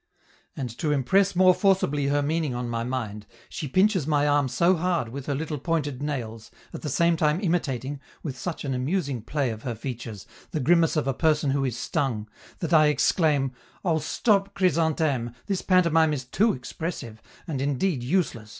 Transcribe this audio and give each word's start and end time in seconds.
And, 0.57 0.75
to 0.79 0.91
impress 0.91 1.33
the 1.33 1.37
more 1.37 1.53
forcibly 1.53 2.07
her 2.07 2.23
meaning 2.23 2.55
on 2.55 2.67
my 2.67 2.83
mind, 2.83 3.27
she 3.49 3.67
pinches 3.67 4.07
my 4.07 4.27
arm 4.27 4.47
so 4.47 4.75
hard 4.75 5.09
with 5.09 5.27
her 5.27 5.35
little 5.35 5.59
pointed 5.59 6.01
nails, 6.01 6.49
at 6.73 6.81
the 6.81 6.89
same 6.89 7.15
time 7.15 7.39
imitating, 7.39 7.99
with 8.23 8.35
such 8.35 8.65
an 8.65 8.73
amusing 8.73 9.21
play 9.21 9.51
of 9.51 9.61
her 9.61 9.75
features, 9.75 10.25
the 10.49 10.59
grimace 10.59 10.95
of 10.95 11.05
a 11.07 11.13
person 11.13 11.51
who 11.51 11.63
is 11.63 11.77
stung, 11.77 12.27
that 12.61 12.73
I 12.73 12.87
exclaim: 12.87 13.51
"Oh! 13.85 13.99
stop, 13.99 14.55
Chrysantheme, 14.55 15.35
this 15.45 15.61
pantomime 15.61 16.13
is 16.13 16.25
too 16.25 16.51
expressive, 16.53 17.21
and 17.47 17.61
indeed 17.61 18.01
useless! 18.01 18.49